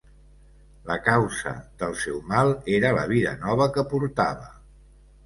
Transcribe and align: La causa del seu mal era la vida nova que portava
La 0.91 0.95
causa 1.07 1.51
del 1.83 1.93
seu 2.03 2.17
mal 2.31 2.53
era 2.79 2.91
la 3.01 3.05
vida 3.13 3.35
nova 3.45 3.69
que 3.77 3.85
portava 3.93 4.49